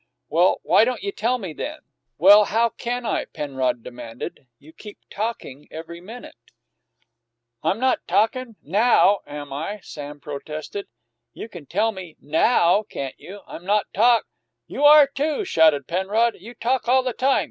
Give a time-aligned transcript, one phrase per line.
[0.29, 1.81] "Well, why don't you tell me, then?"
[2.17, 4.47] "Well, how can I?" Penrod demanded.
[4.57, 6.37] "You keep talkin' every minute."
[7.61, 10.87] "I'm not talkin' now, am I?" Sam protested.
[11.33, 13.41] "You can tell me now, can't you?
[13.45, 14.25] I'm not talk"
[14.65, 16.35] "You are, too!" shouted Penrod.
[16.39, 17.39] "You talk all the time!